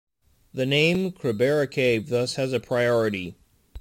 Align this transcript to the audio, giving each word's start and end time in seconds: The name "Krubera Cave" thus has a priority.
The 0.51 0.65
name 0.65 1.11
"Krubera 1.11 1.69
Cave" 1.69 2.09
thus 2.09 2.33
has 2.33 2.53
a 2.53 2.59
priority. 2.59 3.35